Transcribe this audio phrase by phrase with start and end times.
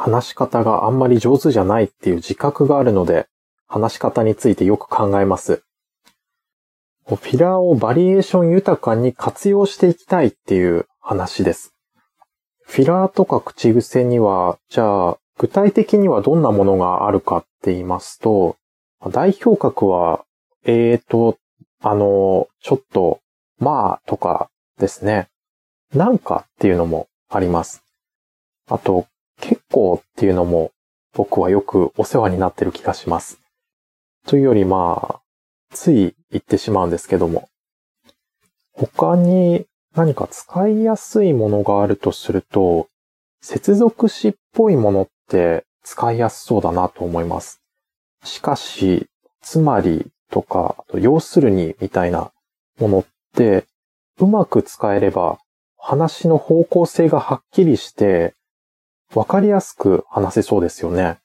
[0.00, 3.26] 話し方があんまり上手じゃないっていう自覚があるので、
[3.66, 5.62] 話し方についてよく考えます。
[7.06, 11.74] フィラーをバリエーション豊かに活用していきたいっていう話です。
[12.62, 18.56] フィラーとか口癖には、じゃあ、具体的にはどんなものがあるかって言いますと、
[19.10, 20.24] 代表格は、
[20.64, 21.36] えーと、
[21.82, 23.20] あの、ちょっと、
[23.58, 24.48] まあとか
[24.78, 25.28] ですね。
[25.94, 27.84] なんかっていうのもあります。
[28.66, 29.06] あと、
[29.40, 30.72] 結構っていうのも
[31.12, 33.40] 僕はよくお世話になってる気がします。
[34.26, 35.20] というよりまあ、
[35.72, 37.48] つい言ってしまうんですけども。
[38.72, 42.88] 他に何か使いやすいものがあるとすると、
[43.40, 47.60] 接続詞っぽいものって使いやすそうだなと思います。
[48.22, 49.06] しかし、
[49.42, 52.30] つまりとか、要するにみたいな
[52.78, 53.04] ものっ
[53.34, 53.64] て、
[54.18, 55.38] うまく使えれば
[55.78, 58.34] 話の方向性がはっきりして、
[59.14, 61.18] わかりやすく話せそうですよね。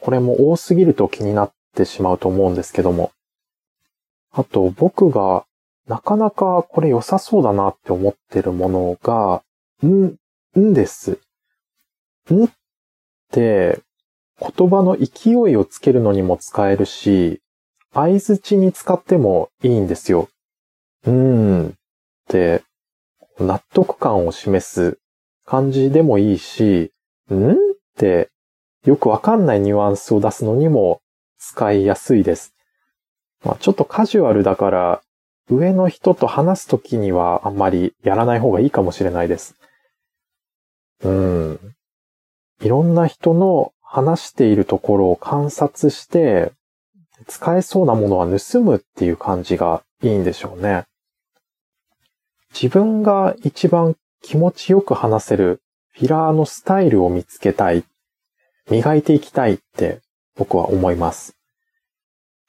[0.00, 3.12] これも多すぎると気になってしまうと思うんですけども。
[4.32, 5.46] あと、僕が
[5.86, 9.42] なかなかこれ良さそうだなって思ってるものが、
[9.86, 10.16] ん、
[10.58, 11.18] んです。
[12.30, 12.50] んっ
[13.32, 13.80] て
[14.38, 17.40] 言葉の勢いをつけるのにも使えるし、
[17.94, 20.28] 合図値に使ってもいいんですよ。
[21.06, 21.72] うーんっ
[22.28, 22.62] て
[23.38, 24.98] 納得感を示す
[25.46, 26.92] 感じでもいいし、
[27.34, 27.52] ん？
[27.52, 27.56] っ
[27.96, 28.30] て
[28.84, 31.00] よくわかんないニュアンスを出すのにも
[31.38, 32.54] 使いやすいです。
[33.44, 35.02] まあ、ちょっとカジュアルだから、
[35.48, 39.54] 上の人と話すときにはあんまりやらない方がいいかもしれないです。
[41.02, 41.60] うん。
[42.60, 46.52] いろんな人の話しているところを観察して、
[47.26, 50.84] 使えそうなものは盗むっていう感じがいいんでしょうね。
[52.52, 55.60] 自分が一番気持ちよく話せる
[55.98, 57.82] フィラーのスタイルを見つけたい、
[58.70, 60.02] 磨いていきたいって
[60.36, 61.34] 僕は思います。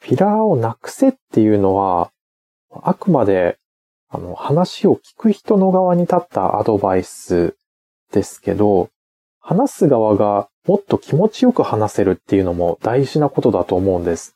[0.02, 2.12] フィラーをなくせっていうのは、
[2.84, 3.58] あくまで
[4.10, 7.56] あの話を聞く人の側に立ったアドバイス
[8.12, 8.90] ですけど、
[9.40, 14.36] 話す側がもっと気持ちよく話せるっていうのも大事なことだと思うんです。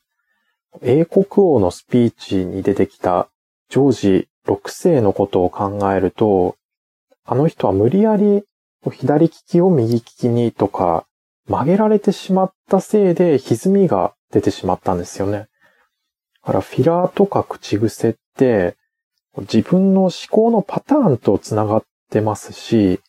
[0.84, 3.28] 英国王のスピーチに出てきた
[3.68, 6.56] ジョージ6世のことを考えると、
[7.26, 8.46] あの人は無理やり
[8.90, 11.06] 左利きを右利きにとか
[11.48, 15.48] 曲げられてしまったせいで歪みが出てしまったんですよね。
[16.44, 18.76] だからフィラーとか口癖って
[19.38, 23.00] 自分の思考のパターンと繋がってますし、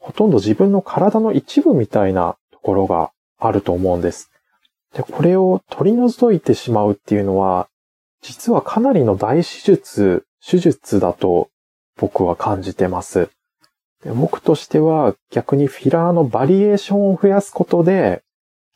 [0.00, 4.30] ほとんど自分の体の一部みたいなところがあると思うんです。
[4.94, 7.68] で、これを取り除いてしまうっていうのは、
[8.22, 11.48] 実はかなりの大手術手術だと
[11.96, 13.30] 僕は感じてます。
[14.04, 18.22] で僕としては逆にフィラーのバリエーションを増やすことで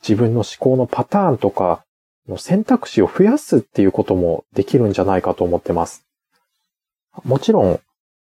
[0.03, 1.85] 自分の思考のパターンとか
[2.29, 6.07] の選択肢を増やすっていうこともできるんじゃないかと思ってます。
[7.25, 7.81] もちろん、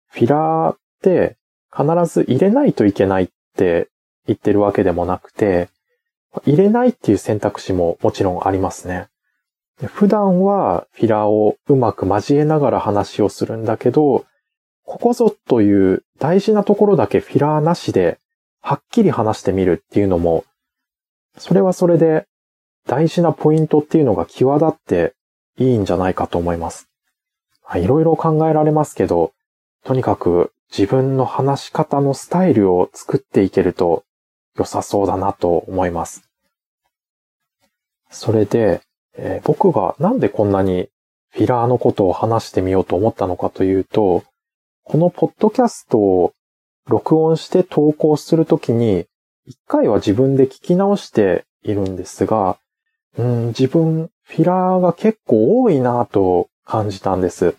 [0.10, 1.38] フィラーって
[1.72, 3.90] 必ず入れないといけないって
[4.26, 5.70] 言ってるわけでもなくて、
[6.46, 9.08] 入れないっていう選択肢ももちろんありますね。
[9.86, 14.26] 普段はフィラーをうまく交えながら話をするんだけど、
[14.84, 18.20] ここぞという大事なところだけフィラーなしで
[18.62, 20.46] はっきり話してみるっていうのも、
[21.38, 22.28] それはそれで
[22.86, 25.14] 大事なポイントっていうのが際立って
[25.58, 26.90] いいんじゃないかと思います。
[27.76, 29.32] いろいろ考えられますけど、
[29.86, 34.04] とにかく自分の話し方のスタイルを作っていけると
[34.58, 36.30] 良さそうだなと思います。
[38.10, 38.82] それで、
[39.16, 40.90] えー、僕がなんでこんなに
[41.32, 44.24] フィラーのことを話してみようと思ったのかというと、
[44.90, 46.34] このポッドキャストを
[46.88, 49.06] 録音して投稿するときに、
[49.46, 52.58] 一回は自分で聞き直しているんですが、
[53.16, 57.56] うん、自分、フィラーが結構多いなと感じたんです。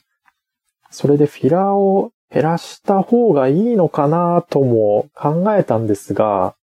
[0.91, 6.57] それでフィラーを減らした方がいいのかなとも考えたんですが、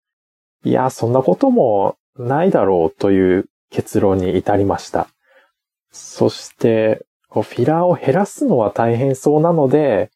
[0.63, 5.09] いや、そんなこともないだろうという結論に至りました。
[5.91, 10.09] そして、フィラーを減らすのは大変そうなので、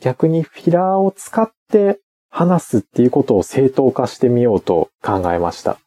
[0.00, 2.00] 逆にフィラーを使って
[2.30, 5.78] 話すっていうことを正当化してみようと考えました。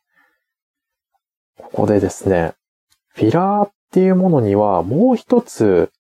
[1.58, 2.54] ここでですね、
[3.10, 5.92] フィラーっていうものにはもう一つ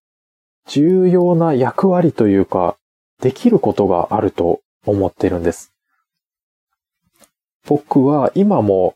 [0.67, 2.77] 重要な役割というか、
[3.21, 5.73] できることがあると思ってるんです。
[7.65, 8.95] 僕は今も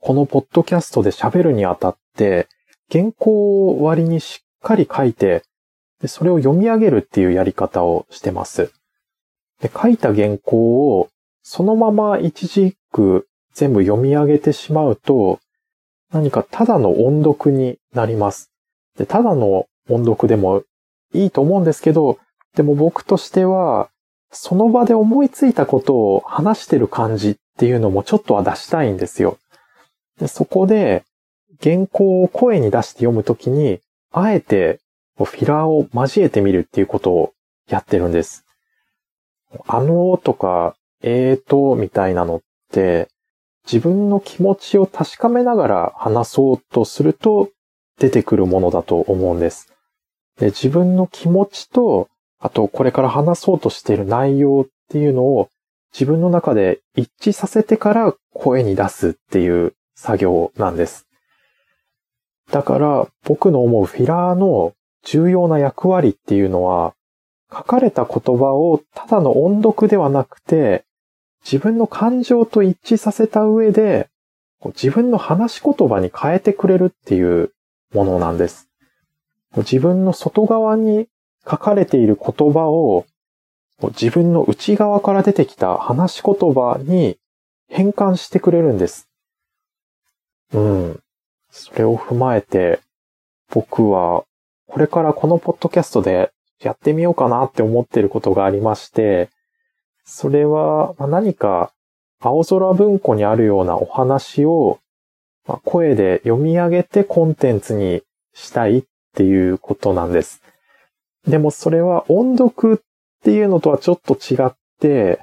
[0.00, 2.48] このポッドキャストで喋るにあたって、
[2.90, 5.42] 原稿を割にしっかり書いて、
[6.00, 8.72] でそれを読み上げるっていうやり方をしてます。
[9.60, 11.08] で書いた原稿を
[11.42, 15.40] そのまま一字一句全部読み上げてしまうと、
[16.12, 18.50] 何かただの音読になります。
[18.96, 20.62] で、ただの音読でも
[21.12, 22.18] いいと思うんですけど、
[22.54, 23.88] でも僕としては、
[24.32, 29.38] その場で思いついたことを話してる感じっていうのもちょっとは出したいんですよ。
[30.20, 31.04] でそこで、
[31.62, 33.80] 原稿を声に出して読むときに、
[34.12, 34.80] あえて
[35.24, 37.32] フィラーを交えてみるっていうことを
[37.68, 38.44] やってるんです。
[39.66, 42.40] あのとか、えーと、みたいなのっ
[42.72, 43.08] て、
[43.64, 47.50] 自分の気持ちを確かめながら話そうとすると
[47.98, 49.72] 出てくるものだと思うんです。
[50.38, 52.08] で自分の気持ちと、
[52.38, 55.48] あとこれから話そうとしている内容っていうのを
[55.92, 61.06] 自分の中で一致させてから声に出すっていう作業なんです。
[62.50, 64.72] だから僕の思うフィラーの
[65.04, 66.94] 重要な役割っていうのは
[67.50, 70.84] 書かれた言葉をただの音読ではなくて
[71.44, 74.08] 自分の感情と一致させた上で
[74.66, 77.52] 自分の話し言葉に変えてくれるっていう
[77.94, 78.68] ものなんです。
[79.56, 81.08] 自分の外側に
[81.48, 83.06] 書かれている言葉を
[83.82, 87.18] 自分の内側から出てきた話し言葉に
[87.68, 89.08] 変換してくれるんです。
[90.52, 91.00] うん。
[91.50, 92.80] それを踏まえて、
[93.48, 94.24] 僕は
[94.70, 96.30] これからこのポッドキャストで
[96.62, 99.28] やってみようかなって思ってることがありまして、
[100.04, 101.72] それは何か
[102.20, 104.78] 青空文庫にあるようなお話を
[105.64, 108.02] 声で読み上げてコンテンツに
[108.32, 108.84] したいっ
[109.16, 110.40] ていうことなんです。
[111.26, 115.20] でもそれは音読っていうのとはちょっと違って、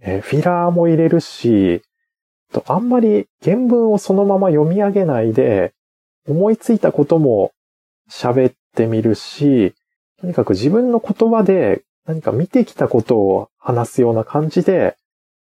[0.00, 1.82] フィラーも入れるし、
[2.66, 5.74] あんまり原文をそのまま読み上げないで、
[6.26, 7.52] 思いついたことも
[8.10, 9.74] 喋っってみるし、
[10.20, 14.96] とにかく自分の言葉で何か見てきたことを話すような感じで、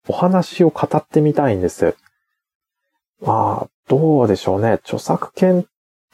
[0.08, 1.96] お話を語ってみたいんです。
[3.22, 4.74] まあ、どうでしょうね。
[4.74, 5.66] 著作権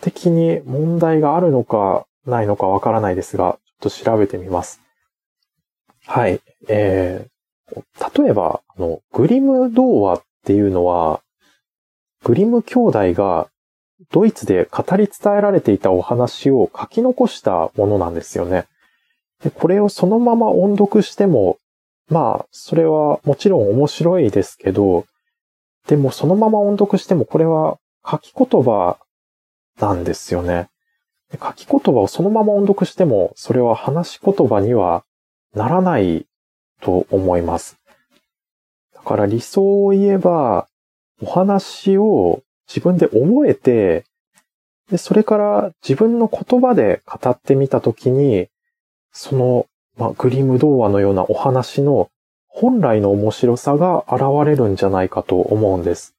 [0.01, 4.81] 的に問題があるのかないのかわからないですが、ちょっと調べてみます。
[6.05, 6.41] はい。
[6.67, 11.21] えー、例えば、あの、グリム童話っていうのは、
[12.23, 13.49] グリム兄弟が
[14.11, 18.65] ドイツで語り伝えられていたお話を書き残したものなんですよね。
[19.43, 21.57] でこれをそのまま音読しても、
[22.09, 25.05] まあ、それはもちろん面白いですけど、
[25.87, 27.77] でもそのまま音読してもこれは
[28.09, 28.97] 書き言葉
[29.79, 30.69] なんですよね。
[31.41, 35.03] 書き言葉をそのまま音読しても、それは話し言葉には
[35.55, 36.25] ならない
[36.81, 37.77] と思います。
[38.93, 40.67] だから理想を言えば、
[41.21, 44.05] お話を自分で覚えて、
[44.89, 48.47] で、それから自分の言葉で語ってみたときに、
[49.11, 49.67] その、
[49.97, 52.09] まあ、グリム童話のようなお話の
[52.47, 56.15] 本来の面白さが現れるんじゃないかと思うんです。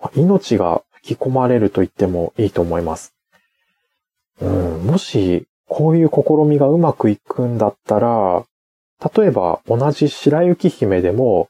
[0.00, 3.14] まあ、命が吹き込まれると言ってもいいと思います。
[4.40, 8.44] うん、もし、こういう試みがうまくいくんだったら、
[9.16, 11.48] 例えば同じ白雪姫でも、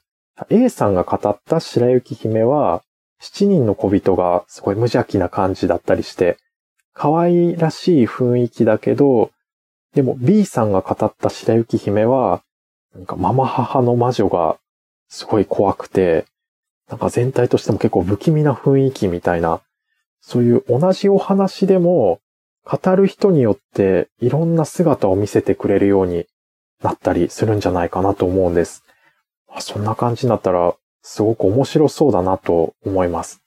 [0.49, 2.83] A さんが語った白雪姫は、
[3.19, 6.37] 七人の小人がすごい無邪気な感じだったりして、
[6.93, 9.31] 可愛らしい雰囲気だけど、
[9.93, 12.41] でも B さんが語った白雪姫は、
[12.95, 14.57] なんかママ母の魔女が
[15.09, 16.25] すごい怖くて、
[16.89, 19.61] なんか全体としても結構不気味な雰囲気みたいな、
[20.21, 22.19] そういう同じお話でも、
[22.63, 26.25] 語る人によっていろんな姿を見せてくれるように
[26.83, 28.83] なったりするんじゃないかなと思うんです。
[29.59, 33.41] そんな感じになったら、すごく面白そうだなと思います。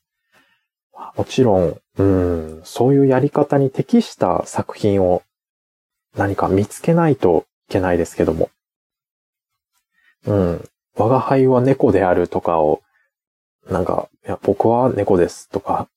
[1.17, 5.23] もちろん、うん、そういうやり方に適した作品を
[6.17, 8.51] 何か見つけないといけないですけども。
[10.27, 12.83] うん、我が輩は猫であるとかを、
[13.69, 15.89] なんか、いや、僕は猫ですとか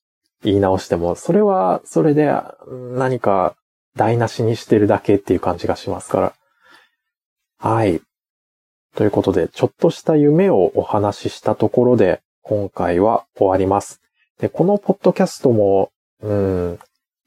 [0.43, 2.33] 言い直しても、それはそれで
[2.67, 3.55] 何か
[3.95, 6.33] 台無しにしてるだけっていう感じがしますから。
[7.57, 8.01] はい。
[8.95, 14.01] ということで、ちょっとした夢をお話ししたところで、今回は終わります。
[14.39, 16.79] で、このポッドキャストも、うん、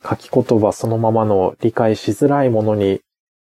[0.03, 3.01] 書き言葉そのままの理解しづらいものに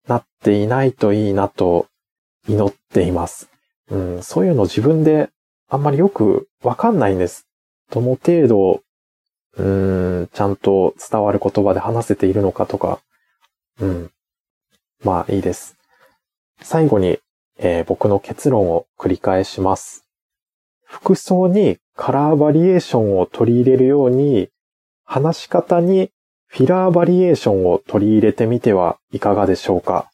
[0.07, 1.87] なっていないといいなと
[2.47, 3.49] 祈っています。
[3.89, 5.29] うん、そういうの自分で
[5.69, 7.47] あんまりよくわかんないんです。
[7.91, 8.81] どの程度、
[9.57, 12.99] うん、ちゃんと伝わる言葉で話せているのかとか、
[13.79, 14.11] うん。
[15.03, 15.75] まあいいです。
[16.61, 17.19] 最後に
[17.57, 20.05] えー、僕の結論を繰り返します。
[20.83, 24.49] 服装にカラーバリエーションを取り入れるように、
[25.05, 26.11] 話し方に
[26.47, 30.09] フィラーバリエーションを取り入れてみてはいかがでしょうか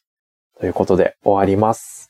[0.58, 2.09] ということで終わります。